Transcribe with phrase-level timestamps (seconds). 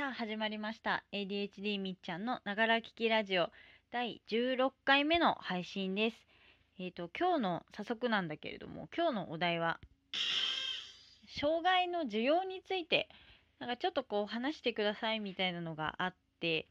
[0.00, 1.04] さあ始まりました。
[1.12, 3.50] ADHD みっちゃんのながら聞きラジオ。
[3.92, 6.16] 第16回目の配信です。
[6.78, 9.78] えっ、と今日の早速なんだけれども今日のお題は
[11.38, 13.10] 障害の需要について。
[13.58, 16.66] なんかちょっとこう話してくださいみたいなのがあって。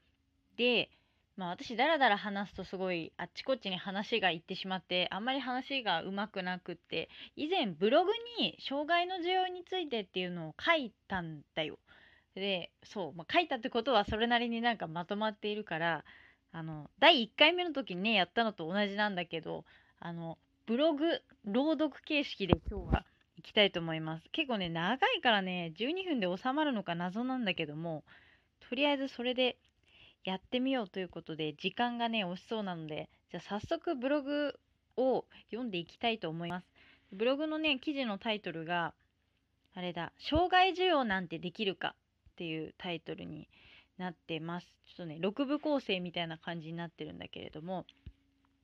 [0.57, 0.89] で
[1.37, 7.09] まあ私だらだら話すとすごいあっちこっちに話がいってしまってあんまり話がうまくなくって。
[7.35, 11.77] 以前ブログに障害の需要についてっていうのを書いたんだよ。
[12.39, 16.03] でそう、まあ、書いたってことはそれなりになんかまとまっているから
[16.51, 19.65] あの第1回目の時にねやったのと同じなんだけど
[19.99, 23.05] あのブログ朗読形式で今日は
[23.37, 24.29] 行きたいと思います。
[24.31, 28.03] 結構ね長いからね12分で収まるのか謎なんだけども
[28.67, 29.57] とりあえずそれで
[30.25, 34.53] やってみようということで時間がね押しそうなのでじゃあ早速ブログ
[34.97, 36.65] を読んでいきたいと思います。
[37.11, 38.93] ブログのね記事のタイトルが
[39.73, 41.95] あれだ障害需要なんてできるか。
[42.39, 43.49] っていうタイトルに
[43.97, 44.67] なってます。
[44.87, 47.85] ちょっとね6部構成みたいな感じになってるんだけれども、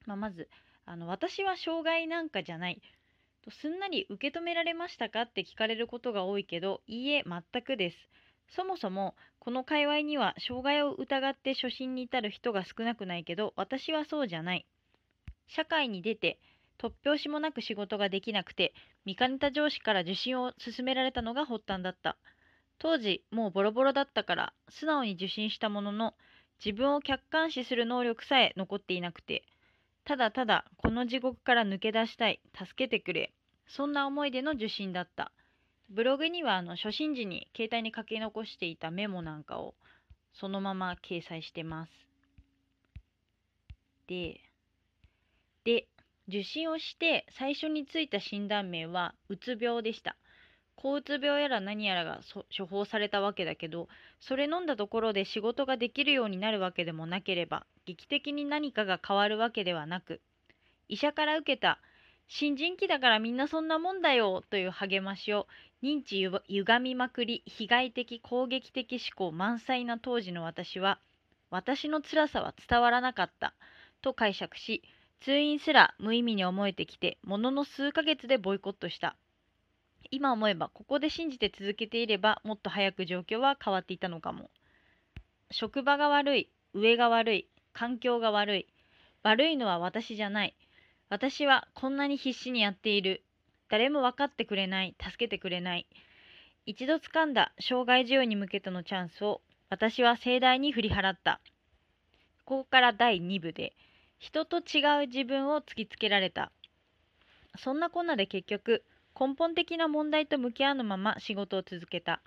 [0.06, 0.48] まあ、まず
[0.86, 2.82] あの私は障害なんかじゃない。
[3.44, 7.98] とすんなり受け止められましたかって聞かれることが多いけどいいえ全くです。
[8.56, 14.66] そもそもこの界隈には障害を疑って初心に至る人が少なくないけど私はそうじゃない。
[15.48, 16.40] 社会に出て
[16.80, 18.74] 突拍子もなく仕事ができなくて
[19.04, 22.18] 見かねた上司から受診を勧められたのが発端だった。
[22.80, 26.14] 当時もうボロボロだったから素直に受診したものの
[26.64, 29.44] 自分を客観視する能力さえ残っていなくて
[30.04, 33.34] ただただこの地獄から抜け出したい助けてくれ
[33.68, 35.32] そんな思いでの受診だった
[35.90, 39.76] ブログにはあの初診時に携帯に書き残していたメモなんかを
[40.34, 41.92] そのまま掲載してます。
[44.08, 44.42] で、
[45.64, 45.88] で、
[46.28, 50.18] 受診をして最初についた診断名はうつ病でした。
[50.76, 52.20] 抗うつ病やら何やらが
[52.56, 53.88] 処方されたわけだけど、
[54.20, 60.22] それ飲んだところで仕事ができるようになるわけでもなければ、劇的に何かが変わるわけではなく、
[60.88, 61.80] 医者から受けた
[62.28, 65.48] 新人期だからみんなそんなもんだよという励ましを
[65.84, 71.00] 認知ゆ歪みまくり被害的攻撃的思考満載な当時の私は
[71.52, 73.54] 私の辛さは伝わらなかった
[74.02, 74.82] と解釈し
[75.22, 79.16] 通院すら無意味に思えてきてものの数ヶ月でボイコットした。
[80.12, 84.50] 今思えばここで信じて続けていればもっと早く状況は変わっていたのかも。
[85.52, 88.68] 職場が悪い上が悪い環境が悪い
[89.24, 90.56] 悪いのは私じゃない。
[91.10, 93.24] 私はこんなに必死にやっている。
[93.70, 95.88] 誰も分かってくれない助けてくれない。
[96.68, 101.42] 一度掴んだ障害需要に向けてのチャンスを私は盛大に振り払った。
[102.44, 103.74] ここから第2部で
[104.20, 106.52] 人と違う自分を突きつけられた。
[107.58, 108.84] そんなこんなで結局
[109.18, 112.22] 根本的な問題と向き合うまま仕事を続けた。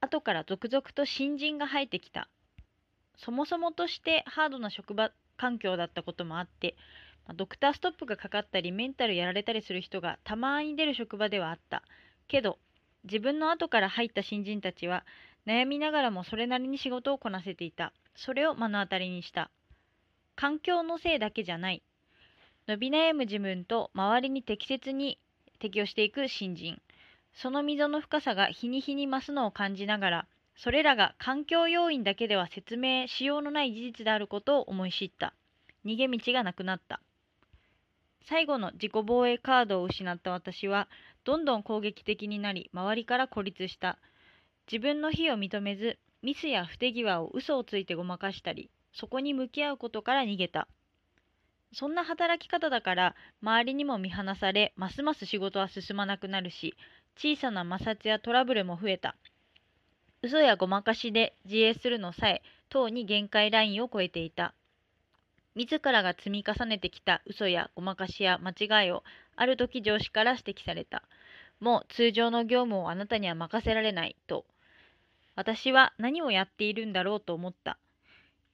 [0.00, 2.28] 後から続々と新人が入ってきた。
[3.16, 6.74] そもそもとしてハードな職場環境だったこともあって
[7.36, 11.82] ドクターストップがかかったりメンタルやられたりする人がたまに出る職場ではあった。
[12.26, 12.58] けど
[13.04, 15.04] 自分の後から入った新人たちは
[15.46, 17.92] 悩みながらもそれなりに仕事をこなせていた。
[18.14, 19.50] それを目の当たりにした。
[20.34, 21.82] 環境のせいだけじゃない。
[22.66, 25.18] 伸び悩む自分と周りに適切に
[25.62, 26.82] 適応していく新人。
[27.34, 35.34] その溝の深さが日に日に増すのを感じながらそれらが環境要因だけでは説明しようのない事実であることを思い知った。
[35.84, 37.00] 逃げ道がなくなった。
[38.28, 40.88] 最後の自己防衛カードを失った私は
[41.24, 43.98] どんどん攻撃的になり周りから孤立した。
[44.70, 50.68] 自分の非を認めずミスや不手際を嘘をついてごまかしたりそこに向き合うことから逃げた。
[51.72, 56.74] そんな働き方だから周りにも見放されますます仕事は進まなくなるし
[57.16, 59.16] 小さな摩擦やトラブルも増えた
[60.22, 64.54] 嘘やごまかしで自衛するのさえとうに限界ラインを超えていた
[65.54, 68.52] 自らが積み重ねてきた嘘やごまかしや間
[68.82, 69.04] 違いを
[69.36, 71.02] ある時上司から指摘された。
[71.60, 74.46] もう通常の業務をあなたには任せられないと。
[75.34, 77.78] 私は何をやっているんだろうと思った。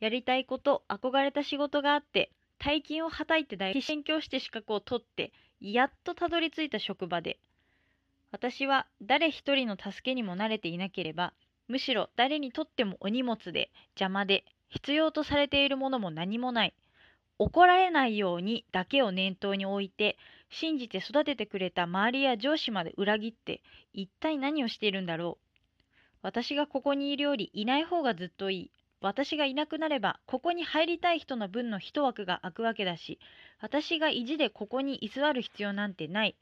[0.01, 7.39] やりたいこと、憧れた仕事があって、大金をはたいて大勉強して資格を取って、やっとたどり着いた職場で。
[8.31, 11.33] 私は誰一人の助けにも慣れていなければ、
[11.69, 16.75] むしろ誰にとってもお荷物で邪魔で必要とされているものも何もない。
[17.41, 20.17] 怒られないようにだけを念頭に置いて
[20.51, 23.63] 信じて育ててくれた周りや上司まで裏切って
[23.93, 25.45] 一体何をしているんだろう
[26.23, 28.71] 私がここにいるよりいない方がずっといい
[29.01, 33.19] 私がいなくなればここに入りたい人の分の一枠が空くわけだし
[33.61, 36.37] 私が意地でここに居座る必要なんてない。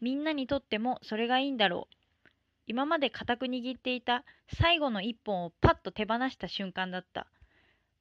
[0.00, 2.28] みんなにとってもそれがいいんだろう。
[2.66, 4.24] 今まで固く握っていた
[4.58, 7.26] 最後の一本をパッと手放した瞬間だった。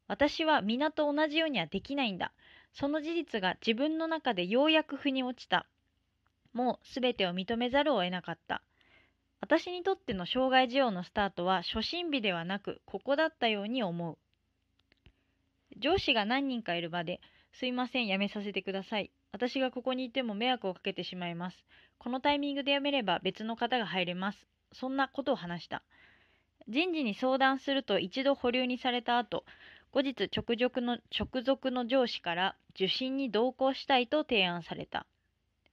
[0.08, 2.32] 私は皆と同じようにはできないんだ。
[2.74, 5.68] その事実が自分の中でようやく腑に落ちた。
[6.54, 8.64] もう全てを認めざるを得なかった。
[9.52, 14.18] 私にとっての障害児用のスタートは初心日ではなくここだったように思う。
[15.78, 17.20] 上司が何人かいる場で
[17.52, 19.12] すいません辞めさせてください。
[19.34, 21.66] 私がここにいても迷惑をかけてしまいます。
[21.98, 24.48] このタイミングで辞めれば別の方が入れます。
[24.72, 25.84] そんなことを話した。
[26.70, 29.44] 人事に相談すると一度保留にされた後
[29.92, 35.06] 後日直属の直属の上司から受診に同行したいと提案された。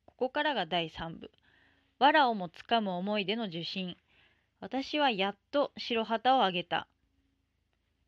[0.04, 1.30] ここからが第3部
[1.98, 3.96] 藁をもつかむ思いでの受診
[4.60, 6.88] 私はやっと白旗を上げた。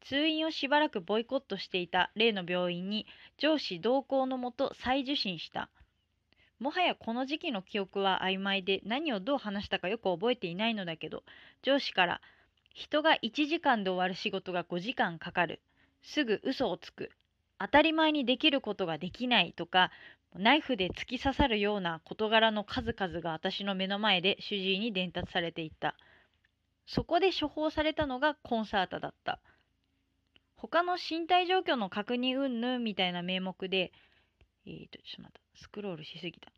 [0.00, 3.06] 通院をしばらくボイコットしていた例の病院に
[3.38, 5.70] 上司同行のもと再受診した。
[6.58, 11.22] もはやこの時期の記憶は曖昧で何をどう話したかよく覚えていないのだけど
[11.62, 12.20] 上司から
[12.74, 15.60] 人が1時間で終わる仕事が5時間かかる。
[16.02, 17.10] すぐ嘘をつく。
[17.58, 19.90] 当たり前にできることができないとか
[20.36, 25.96] ナイフで突き刺さるような事柄の数々が私の目の前で主治医に伝達されていった
[26.86, 29.40] そこで処方されたのがコンサータだった
[30.60, 33.92] 他の身体状況の確認云々みたいな名目で、
[34.66, 36.52] えーと、ちょっと待った、スクロールしすぎた。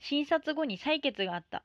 [0.00, 1.64] 診察後に採血があった。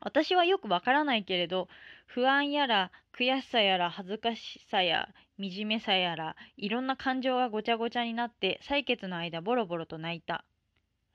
[0.00, 1.68] 私はよくわからないけれど、
[2.06, 10.44] 不安やら悔しさやら恥ずかしさや惨めさやらいろんな感情がごちゃごちゃになって採血の間ボロボロと泣いた。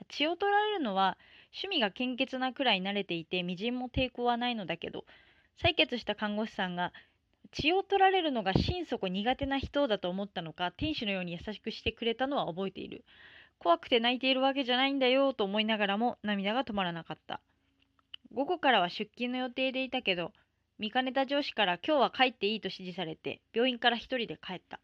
[0.07, 1.18] 血を取られるのは
[1.54, 5.06] 趣味が献血なくらい慣れていてみじんも抵抗はないのだけど
[5.62, 6.94] 採血した看護師さんが
[7.51, 13.04] 血を取られるのが心底苦手な人だと思ったのか天使のように優しくしてくれたのは覚えている。
[13.57, 17.42] 怖くて泣いているわけじゃないんだよと思いながらも涙が止まらなかった。
[18.34, 20.31] 午後からは出勤の予定でいたけど
[20.78, 24.80] 見かねた上司から今日は帰っていいと指示されて病院から一人で帰った。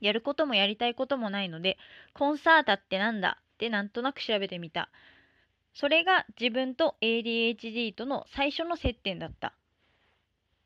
[0.00, 1.78] やることもやりたいこともないので
[2.14, 3.40] コンサータってなんだ？
[3.60, 4.88] ってなんとなく調べてみた
[5.74, 9.52] それが自分と ADHD との最初の接点だった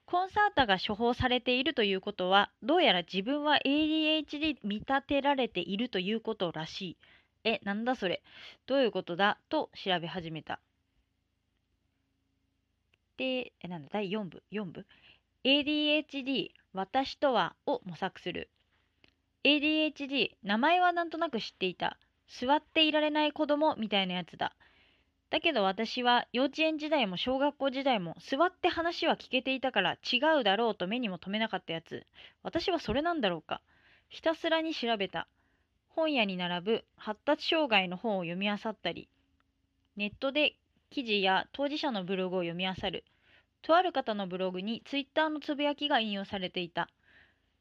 [0.06, 6.96] コンサータが処方されているということはどうやら自分は ADHD 見立てられているということらしい。
[7.42, 8.22] え、なんだそれ
[8.66, 9.38] どういうことだ？
[9.48, 10.60] と調べ始めた。
[13.16, 14.86] で、え、なんだ、第4部、4部。
[15.42, 18.50] ADHD、私とはを模索する。
[19.42, 21.98] ADHD、名前はなんとなく知っていた。
[22.28, 24.54] 座っていられない子供みたいなやつだ。
[25.30, 32.06] だけど私は幼稚園時代も小学校時代も座って話は聞けていたから違うだろうと目にも留めなかったやつ。
[32.42, 33.60] 私はそれなんだろうか。
[34.08, 35.26] ひたすらに調べた。
[35.88, 39.08] 本屋に並ぶ発達障害の本を読み漁ったり、
[39.96, 40.56] ネットで
[40.90, 43.04] 記事や当事者のブログを読み漁る。
[43.62, 46.88] とある方のブログにツイッターのつぶやきが引用されていた。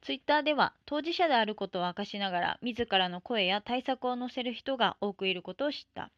[0.03, 6.11] ツイッターでは当事者であることを明かしながら自らの声や対策を載せる人が多くいることを知った。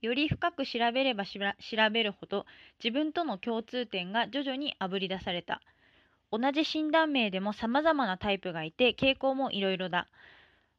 [0.00, 1.38] より深く調べれば調
[1.92, 2.44] べるほど
[2.82, 5.60] 自分との共通点が徐々にあぶり出された。
[6.32, 10.08] 同じ診断名でも様々なタイプがいて傾向もいろいろだ。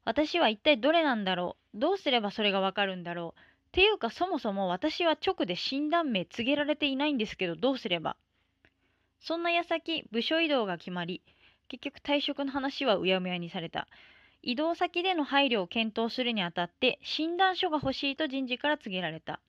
[0.04, 1.80] 私は一体どれなんだろう？
[1.80, 3.40] どうすればそれがわかるんだろう？
[3.40, 8.18] っていうかそもそも私は直で診断名告げられていないんですけどどうすれば？
[9.22, 11.22] そんな矢先部署移動が決まり
[11.74, 13.88] 結局退職の話はうやむやにされた。
[14.44, 19.40] 移動先での配慮を検討するにあたって診断書が欲しいと人事から告げられた。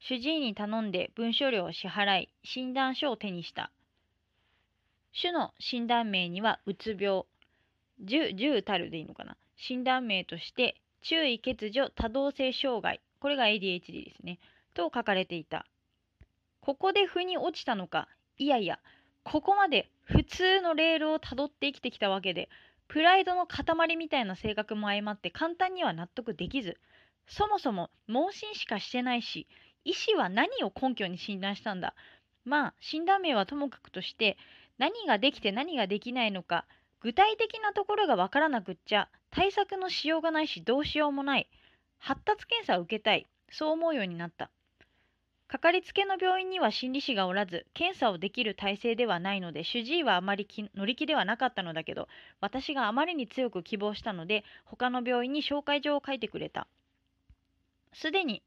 [0.00, 3.70] 主治医に頼んで文書料を支払い診断書を手にした。
[5.20, 7.22] 種の診断名にはうつ病。
[8.02, 9.36] 10たるでいいのかな。
[9.56, 13.00] 診断名として注意欠如多動性障害。
[13.20, 14.40] これが ADHD ですね。
[14.74, 15.64] と書かれていた。
[16.60, 18.08] ここで腑に落ちたのか。
[18.36, 18.80] いやいや
[19.24, 22.48] ここまで普通のレールをたどって生きてきたわけで
[22.88, 26.76] プライドの塊みたいな性格も相まって簡単には納得できず
[27.26, 29.46] そもそも盲信しかしてないし
[29.84, 31.94] 医師は何を根拠に診断したんだ？
[32.44, 34.36] まあ診断名はともかくとして
[34.78, 36.66] 何ができて何ができないのか
[37.00, 41.48] 具体的なところがわからなくっちゃ対策のしようがないしどうしようもない
[41.98, 44.50] 発達検査を受けたいそう思うようになった。
[45.52, 52.08] かかりつけの病院には心理師がおらず検査をできる体制ではないので主治医はあまり乗り気ではなかったのだけど
[52.40, 56.68] 私があまりに強く希望したので他の病院に紹介状を書いてくれた。
[57.92, 58.42] すでに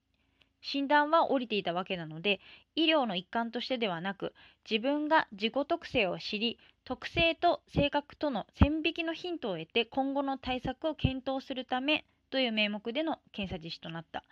[0.62, 2.39] 診断は下りていたわけなので
[2.75, 4.33] 医療の一環としてではなく
[4.67, 14.24] 自分が自己特性を知り特性と性格との線引きのヒントを得て今後の対策を検討するためという名目での検査実施となった。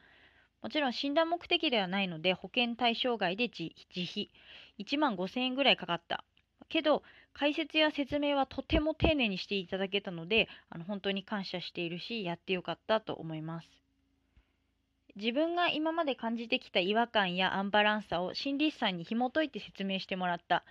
[0.64, 4.32] もちろん診断目的ではないので保険対象外で自自費。
[4.80, 6.24] 1万5000円ぐらいかかった。
[6.70, 7.04] けど
[7.34, 13.68] 解説や説明はとても丁寧にしていただけたのであの本当に感謝しているしやってよかったと思います。
[15.16, 20.64] 自分が今まで感じてきた違和感やアンバランスさを心理師さんに紐解いて説明してもらった。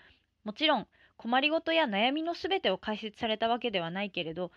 [0.44, 4.50] もちろん困りごとや悩みのすべてを解説されたわけではないけれど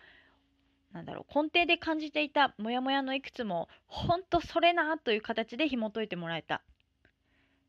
[0.92, 6.62] なんだろう根底で感じていたモヤモヤのいくつもほんとそれなという形で紐解いてもらえた。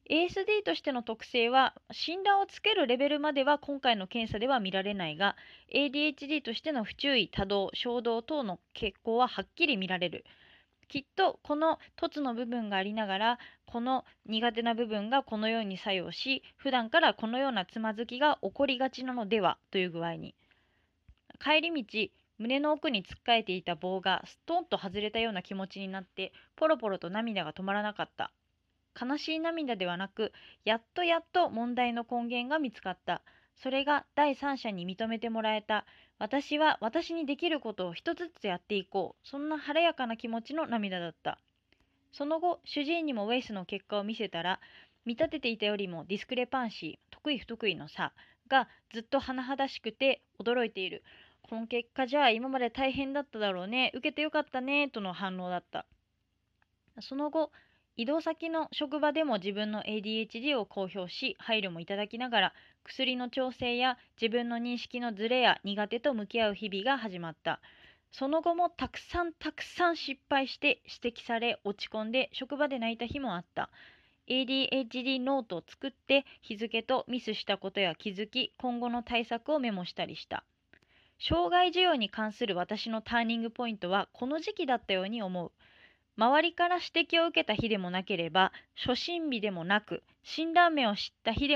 [0.09, 5.35] ASD としての特性は診断をつけるレベルまでは今回の検査では見られないが
[5.73, 10.23] ADHD としての不注意多動衝動等の傾向ははっきり見られる。
[10.87, 20.33] きっとこの凸の部分がありながらこの苦手な部分がこのように作用し普段からこのようなつまずきが起こりがちなのではという具合に。
[21.43, 22.09] 帰り道
[22.39, 28.31] 胸の奥につっかえていた棒がストンと外れたような気持ちになってポロポロと涙が止まらなかった。
[28.99, 30.31] 悲しい涙ではなく
[30.65, 33.21] やっとやっと問題の根源が見つかった。
[33.55, 35.85] それが第三者に認めてもらえた。
[36.19, 39.27] 私は私にできることを一つずつやっていこう。
[39.27, 41.39] そんな晴れやかな気持ちの涙だった。
[42.11, 44.59] その後主治医にもウェイスの結果を見せたら
[45.05, 48.13] 見立てていたよりもディスクレパンシー得意不得意の差
[48.47, 51.03] がずっと甚だしくて驚いている。
[51.49, 53.91] この結果じゃあ今まで大変だっただろうね。
[53.93, 54.89] 受けてよかったね。
[54.89, 55.85] との反応だった。
[56.99, 57.51] その後
[57.95, 67.59] 移動先の職場でも自分の ADHD を公表し配慮もいただきながら薬の調整や自分の認識のズレや苦手と向き合う日々が始まった。
[68.11, 73.69] その後もたくさんたくさん失敗して指摘され落ち込んで職場で泣いた日もあった。
[74.27, 80.43] ADHD ノートを作って日付とミスしたことや気づき今後の対策をメモしたりした。
[81.19, 85.51] 障害受容に関する私のターニングポイントはこの時期だったように思う。
[86.17, 91.55] 周りから指摘を受けた日でもなければ初診日でもなく診断名を知った日で